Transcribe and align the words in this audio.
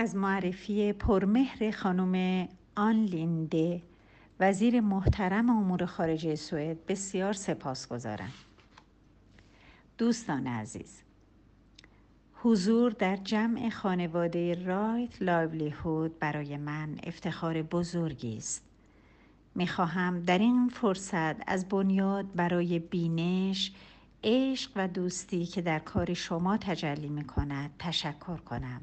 از 0.00 0.16
معرفی 0.16 0.92
پرمهر 0.92 1.70
خانم 1.70 2.48
آن 2.76 3.04
لینده 3.04 3.82
وزیر 4.40 4.80
محترم 4.80 5.50
امور 5.50 5.86
خارجه 5.86 6.34
سوئد 6.34 6.86
بسیار 6.86 7.32
سپاسگزارم. 7.32 8.32
دوستان 9.98 10.46
عزیز 10.46 11.02
حضور 12.34 12.90
در 12.90 13.16
جمع 13.16 13.70
خانواده 13.70 14.64
رایت 14.64 15.22
لایولیهود 15.22 16.18
برای 16.18 16.56
من 16.56 16.96
افتخار 17.04 17.62
بزرگی 17.62 18.36
است. 18.36 18.64
می‌خواهم 19.54 20.20
در 20.20 20.38
این 20.38 20.68
فرصت 20.68 21.50
از 21.50 21.68
بنیاد 21.68 22.34
برای 22.34 22.78
بینش 22.78 23.72
عشق 24.24 24.70
و 24.76 24.88
دوستی 24.88 25.46
که 25.46 25.62
در 25.62 25.78
کار 25.78 26.14
شما 26.14 26.56
تجلی 26.56 27.08
می 27.08 27.24
کند 27.24 27.70
تشکر 27.78 28.36
کنم. 28.36 28.80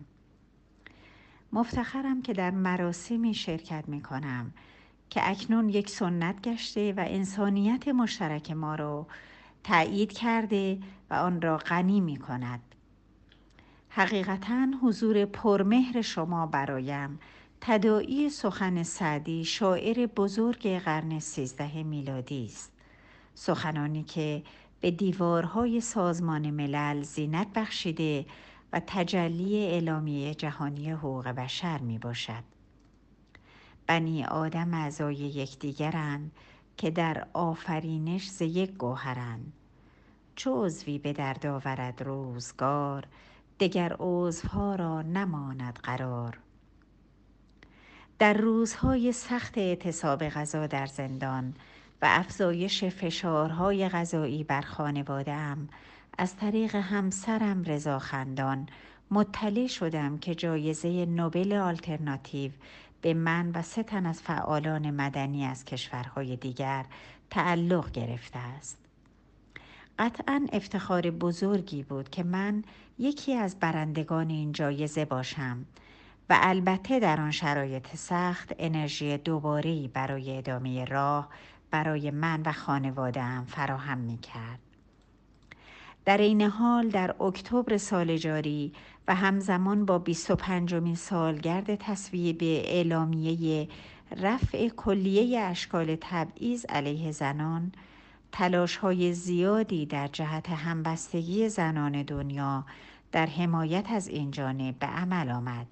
مفتخرم 1.53 2.21
که 2.21 2.33
در 2.33 2.51
مراسمی 2.51 3.33
شرکت 3.33 3.83
می 3.87 4.01
کنم 4.01 4.53
که 5.09 5.29
اکنون 5.29 5.69
یک 5.69 5.89
سنت 5.89 6.41
گشته 6.41 6.93
و 6.93 7.05
انسانیت 7.07 7.87
مشترک 7.87 8.51
ما 8.51 8.75
را 8.75 9.07
تأیید 9.63 10.11
کرده 10.11 10.79
و 11.09 11.13
آن 11.13 11.41
را 11.41 11.57
غنی 11.57 12.01
می 12.01 12.17
کند. 12.17 12.59
حقیقتا 13.89 14.67
حضور 14.83 15.25
پرمهر 15.25 16.01
شما 16.01 16.45
برایم 16.45 17.19
تدائی 17.61 18.29
سخن 18.29 18.83
سعدی 18.83 19.45
شاعر 19.45 20.05
بزرگ 20.05 20.77
قرن 20.77 21.19
سیزده 21.19 21.83
میلادی 21.83 22.45
است 22.45 22.71
سخنانی 23.33 24.03
که 24.03 24.43
به 24.81 24.91
دیوارهای 24.91 25.81
سازمان 25.81 26.51
ملل 26.51 27.01
زینت 27.03 27.47
بخشیده 27.55 28.25
و 28.73 28.81
تجلی 28.87 29.65
اعلامیه 29.65 30.35
جهانی 30.35 30.91
حقوق 30.91 31.27
بشر 31.27 31.77
می 31.77 31.99
باشد. 31.99 32.43
بنی 33.87 34.25
آدم 34.25 34.73
اعضای 34.73 35.15
یکدیگرند 35.15 36.31
که 36.77 36.91
در 36.91 37.27
آفرینش 37.33 38.29
ز 38.29 38.41
یک 38.41 38.71
گوهرند 38.71 39.53
چو 40.35 40.65
عضوی 40.65 40.99
به 40.99 41.13
درد 41.13 41.45
آورد 41.45 42.01
روزگار 42.01 43.07
دگر 43.59 43.95
عضوها 43.99 44.75
را 44.75 45.01
نماند 45.01 45.79
قرار 45.83 46.39
در 48.19 48.33
روزهای 48.33 49.11
سخت 49.11 49.57
اعتصاب 49.57 50.29
غذا 50.29 50.67
در 50.67 50.85
زندان 50.85 51.53
و 52.01 52.05
افزایش 52.09 52.83
فشارهای 52.83 53.89
غذایی 53.89 54.43
بر 54.43 54.61
خانوادهام 54.61 55.69
از 56.17 56.35
طریق 56.35 56.75
همسرم 56.75 57.63
رضا 57.63 57.99
خندان 57.99 58.69
مطلع 59.11 59.67
شدم 59.67 60.17
که 60.17 60.35
جایزه 60.35 61.05
نوبل 61.05 61.53
آلترناتیو 61.53 62.51
به 63.01 63.13
من 63.13 63.51
و 63.51 63.61
سه 63.61 63.83
تن 63.83 64.05
از 64.05 64.21
فعالان 64.21 64.91
مدنی 64.91 65.45
از 65.45 65.65
کشورهای 65.65 66.35
دیگر 66.35 66.85
تعلق 67.29 67.91
گرفته 67.91 68.39
است. 68.39 68.77
قطعا 69.99 70.47
افتخار 70.53 71.11
بزرگی 71.11 71.83
بود 71.83 72.09
که 72.09 72.23
من 72.23 72.63
یکی 72.99 73.33
از 73.33 73.59
برندگان 73.59 74.29
این 74.29 74.51
جایزه 74.51 75.05
باشم 75.05 75.65
و 76.29 76.37
البته 76.41 76.99
در 76.99 77.21
آن 77.21 77.31
شرایط 77.31 77.95
سخت 77.95 78.55
انرژی 78.59 79.17
دوباره 79.17 79.87
برای 79.87 80.37
ادامه 80.37 80.85
راه 80.85 81.29
برای 81.71 82.11
من 82.11 82.41
و 82.41 82.51
خانوادهام 82.51 83.45
فراهم 83.45 83.97
می 83.97 84.17
کرد. 84.17 84.59
در 86.05 86.17
این 86.17 86.41
حال 86.41 86.89
در 86.89 87.15
اکتبر 87.21 87.77
سال 87.77 88.17
جاری 88.17 88.73
و 89.07 89.15
همزمان 89.15 89.85
با 89.85 89.99
25 89.99 90.73
مین 90.73 90.95
سالگرد 90.95 91.75
تصویب 91.75 92.37
اعلامیه 92.41 93.67
رفع 94.21 94.69
کلیه 94.69 95.39
اشکال 95.39 95.97
تبعیض 96.01 96.65
علیه 96.69 97.11
زنان 97.11 97.71
تلاش 98.31 98.77
های 98.77 99.13
زیادی 99.13 99.85
در 99.85 100.07
جهت 100.07 100.49
همبستگی 100.49 101.49
زنان 101.49 102.03
دنیا 102.03 102.65
در 103.11 103.25
حمایت 103.25 103.85
از 103.91 104.07
این 104.07 104.31
جانب 104.31 104.79
به 104.79 104.87
عمل 104.87 105.29
آمد. 105.29 105.67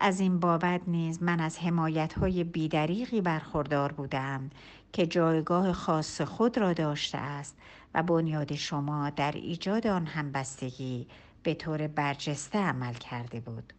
از 0.00 0.20
این 0.20 0.40
بابت 0.40 0.80
نیز 0.86 1.22
من 1.22 1.40
از 1.40 1.58
حمایت 1.58 2.12
های 2.12 2.44
بیدریقی 2.44 3.20
برخوردار 3.20 3.92
بودم 3.92 4.50
که 4.92 5.06
جایگاه 5.06 5.72
خاص 5.72 6.20
خود 6.20 6.58
را 6.58 6.72
داشته 6.72 7.18
است 7.18 7.56
و 7.94 8.02
بنیاد 8.02 8.54
شما 8.54 9.10
در 9.10 9.32
ایجاد 9.32 9.86
آن 9.86 10.06
همبستگی 10.06 11.06
به 11.42 11.54
طور 11.54 11.86
برجسته 11.86 12.58
عمل 12.58 12.94
کرده 12.94 13.40
بود. 13.40 13.72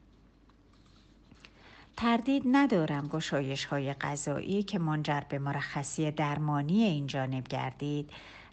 تردید 1.98 2.44
ندارم 2.46 3.08
گشایش 3.08 3.66
های 3.66 3.94
غذایی 3.94 4.64
که 4.64 4.80
منجر 4.80 5.22
به 5.30 5.40
مرخصی 5.40 6.12
درمانی 6.12 6.84
این 6.84 7.08
جانب 7.08 7.48
گردید 7.48 8.10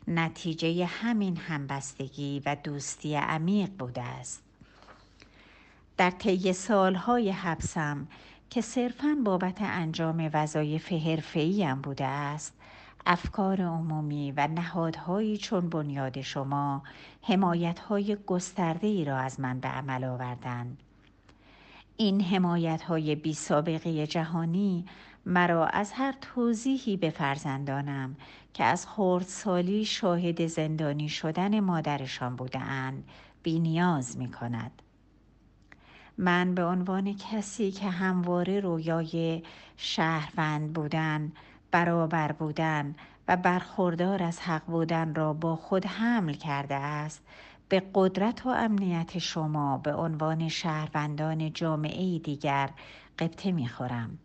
نتیجه 0.08 0.84
همین 0.84 1.36
همبستگی 1.36 2.42
و 2.46 2.56
دوستی 2.64 3.14
عمیق 3.14 3.70
بوده 3.78 4.02
است. 4.02 4.47
در 5.98 6.10
طی 6.10 6.52
سالهای 6.52 7.30
حبسم 7.30 8.06
که 8.50 8.60
صرفاً 8.60 9.16
بابت 9.24 9.58
انجام 9.60 10.30
وظایف 10.32 10.92
حرفه‌ایم 10.92 11.80
بوده 11.80 12.04
است 12.04 12.54
افکار 13.06 13.62
عمومی 13.62 14.32
و 14.36 14.48
نهادهایی 14.48 15.38
چون 15.38 15.68
بنیاد 15.68 16.20
شما 16.20 16.82
حمایتهای 17.22 18.16
گسترده 18.26 18.86
ای 18.86 19.04
را 19.04 19.18
از 19.18 19.40
من 19.40 19.60
به 19.60 19.68
عمل 19.68 20.04
آوردند. 20.04 20.78
این 21.96 22.20
حمایت 22.20 22.82
های 22.82 23.14
بی 23.14 23.34
سابقه 23.34 24.06
جهانی 24.06 24.84
مرا 25.26 25.66
از 25.66 25.92
هر 25.92 26.14
توضیحی 26.20 26.96
به 26.96 27.10
فرزندانم 27.10 28.16
که 28.54 28.64
از 28.64 28.86
خردسالی 28.86 29.84
شاهد 29.84 30.46
زندانی 30.46 31.08
شدن 31.08 31.60
مادرشان 31.60 32.36
بودند 32.36 33.04
بی 33.42 33.58
نیاز 33.58 34.18
می 34.18 34.30
کند. 34.30 34.82
من 36.18 36.54
به 36.54 36.64
عنوان 36.64 37.16
کسی 37.16 37.70
که 37.70 37.90
همواره 37.90 38.60
رویای 38.60 39.42
شهروند 39.76 40.72
بودن 40.72 41.32
برابر 41.70 42.32
بودن 42.32 42.94
و 43.28 43.36
برخوردار 43.36 44.22
از 44.22 44.40
حق 44.40 44.64
بودن 44.64 45.14
را 45.14 45.32
با 45.32 45.56
خود 45.56 45.86
حمل 45.86 46.32
کرده 46.32 46.74
است 46.74 47.22
به 47.68 47.82
قدرت 47.94 48.46
و 48.46 48.48
امنیت 48.48 49.18
شما 49.18 49.78
به 49.78 49.94
عنوان 49.94 50.48
شهروندان 50.48 51.52
جامعه 51.52 52.18
دیگر 52.18 52.70
قبطه 53.18 53.52
می‌خورم. 53.52 54.18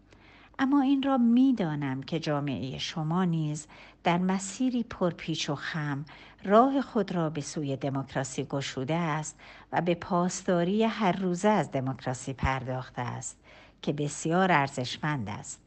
اما 0.59 0.81
این 0.81 1.03
را 1.03 1.17
می‌دانم 1.17 2.03
که 2.03 2.19
جامعه 2.19 2.77
شما 2.77 3.25
نیز 3.25 3.67
در 4.03 4.17
مسیری 4.17 4.83
پرپیچ 4.83 5.49
و 5.49 5.55
خم 5.55 6.05
راه 6.43 6.81
خود 6.81 7.11
را 7.11 7.29
به 7.29 7.41
سوی 7.41 7.75
دموکراسی 7.75 8.43
گشوده 8.43 8.95
است 8.95 9.39
و 9.71 9.81
به 9.81 9.95
پاسداری 9.95 10.83
هر 10.83 11.11
روزه 11.11 11.49
از 11.49 11.71
دموکراسی 11.71 12.33
پرداخته 12.33 13.01
است 13.01 13.39
که 13.81 13.93
بسیار 13.93 14.51
ارزشمند 14.51 15.29
است. 15.29 15.59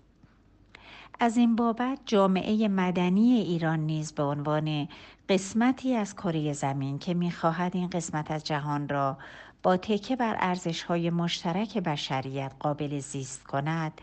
از 1.20 1.36
این 1.36 1.56
بابت 1.56 1.98
جامعه 2.06 2.68
مدنی 2.68 3.32
ایران 3.32 3.80
نیز 3.80 4.12
به 4.12 4.22
عنوان 4.22 4.88
قسمتی 5.28 5.94
از 5.94 6.14
کره 6.14 6.52
زمین 6.52 6.98
که 6.98 7.14
می‌خواهد 7.14 7.76
این 7.76 7.88
قسمت 7.88 8.30
از 8.30 8.44
جهان 8.44 8.88
را 8.88 9.18
با 9.62 9.76
تکه 9.76 10.16
بر 10.16 10.36
ارزشهای 10.38 11.10
مشترک 11.10 11.78
بشریت 11.78 12.52
قابل 12.60 12.98
زیست 12.98 13.44
کند 13.44 14.00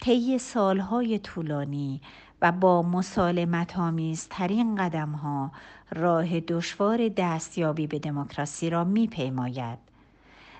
طی 0.00 0.38
سالهای 0.38 1.18
طولانی 1.18 2.00
و 2.42 2.52
با 2.52 2.82
مسالمت 2.82 3.78
آمیزترین 3.78 4.76
قدم 4.76 5.12
ها 5.12 5.52
راه 5.90 6.40
دشوار 6.40 7.08
دستیابی 7.08 7.86
به 7.86 7.98
دموکراسی 7.98 8.70
را 8.70 8.84
میپیماید 8.84 9.78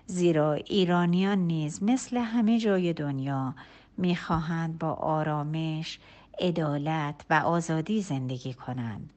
زیرا 0.07 0.53
ایرانیان 0.53 1.39
نیز 1.39 1.83
مثل 1.83 2.17
همه 2.17 2.59
جای 2.59 2.93
دنیا 2.93 3.55
می‌خواهند 3.97 4.79
با 4.79 4.93
آرامش، 4.93 5.99
عدالت 6.41 7.25
و 7.31 7.35
آزادی 7.35 8.03
زندگی 8.03 8.55
کنند. 8.55 9.11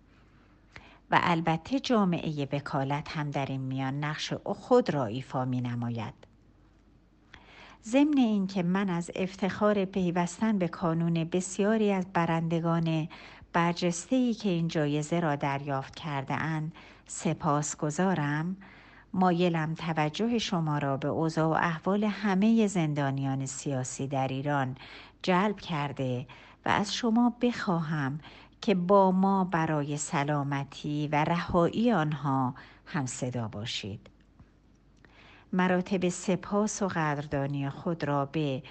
و 1.11 1.19
البته 1.23 1.79
جامعه 1.79 2.47
وکالت 2.51 3.17
هم 3.17 3.31
در 3.31 3.45
این 3.45 3.61
میان 3.61 4.03
نقش 4.03 4.33
خود 4.33 4.89
را 4.89 5.05
ایفا 5.05 5.45
می 5.45 5.61
نماید. 5.61 6.26
ضمن 7.91 8.17
اینکه 8.17 8.63
من 8.63 8.89
از 8.89 9.11
افتخار 9.15 9.85
پیوستن 9.85 10.57
به 10.57 10.67
کانون 10.67 11.23
بسیاری 11.23 11.91
از 11.91 12.05
برندگان 12.13 13.07
برجسته 13.53 14.33
که 14.33 14.49
این 14.49 14.67
جایزه 14.67 15.19
را 15.19 15.35
دریافت 15.35 15.95
کرده 15.95 16.33
اند 16.33 16.71
سپاس 17.05 17.77
گذارم 17.77 18.57
مایلم 19.13 19.73
توجه 19.73 20.37
شما 20.37 20.77
را 20.77 20.97
به 20.97 21.07
اوضاع 21.07 21.47
و 21.47 21.65
احوال 21.65 22.03
همه 22.03 22.67
زندانیان 22.67 23.45
سیاسی 23.45 24.07
در 24.07 24.27
ایران 24.27 24.75
جلب 25.23 25.59
کرده 25.59 26.27
و 26.65 26.69
از 26.69 26.95
شما 26.95 27.33
بخواهم 27.41 28.19
که 28.61 28.75
با 28.75 29.11
ما 29.11 29.43
برای 29.43 29.97
سلامتی 29.97 31.09
و 31.11 31.23
رهایی 31.23 31.91
آنها 31.91 32.55
هم 32.85 33.05
صدا 33.05 33.47
باشید. 33.47 34.16
مراتب 35.53 36.09
سپاس 36.09 36.81
و 36.81 36.88
قدردانی 36.88 37.69
خود 37.69 38.03
را 38.03 38.25
به 38.25 38.63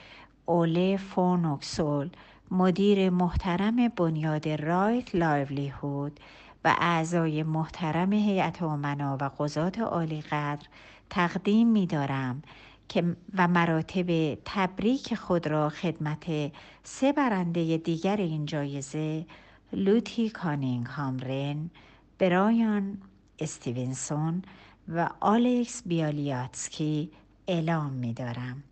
اوله 0.46 0.96
فون 0.96 1.27
اوکسکول 1.27 2.10
مدیر 2.50 3.10
محترم 3.10 3.88
بنیاد 3.88 4.48
Right 4.48 5.14
Livelihood 5.14 6.20
و 6.64 6.76
اعضای 6.80 7.42
محترم 7.42 8.12
هیئت 8.12 8.62
امنا 8.62 9.18
و 9.20 9.30
قضات 9.38 9.78
عالی 9.78 10.20
قدر 10.20 10.66
تقدیم 11.10 11.68
می 11.68 11.86
دارم 11.86 12.42
که 12.88 13.16
و 13.36 13.48
مراتب 13.48 14.38
تبریک 14.44 15.14
خود 15.14 15.46
را 15.46 15.68
خدمت 15.68 16.52
سه 16.82 17.12
برنده 17.12 17.76
دیگر 17.76 18.16
این 18.16 18.46
جایزه 18.46 19.26
لوتی 19.72 20.30
کانینگهام 20.30 20.86
رن، 20.86 21.70
برایان 22.18 22.98
استیونسون 23.38 24.42
و 24.88 25.08
آلکس 25.20 25.82
بیالیاتسکی 25.86 27.10
اعلام 27.48 27.92
می 27.92 28.12
دارم. 28.12 28.62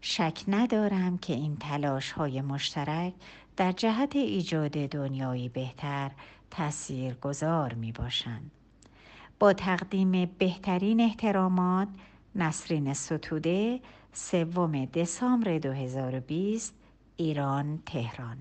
شک 0.00 0.44
ندارم 0.48 1.18
که 1.18 1.32
این 1.32 1.56
تلاش 1.56 2.12
های 2.12 2.40
مشترک 2.40 3.12
در 3.56 3.72
جهت 3.72 4.16
ایجاد 4.16 4.70
دنیایی 4.70 5.48
بهتر 5.48 6.10
تأثیر 6.50 7.14
گذار 7.14 7.74
می 7.74 7.92
باشند. 7.92 8.50
با 9.38 9.52
تقدیم 9.52 10.30
بهترین 10.38 11.00
احترامات 11.00 11.88
نسرین 12.34 12.94
ستوده 12.94 13.80
سوم 14.12 14.84
دسامبر 14.84 15.58
2020 15.58 16.74
ایران 17.16 17.82
تهران 17.86 18.36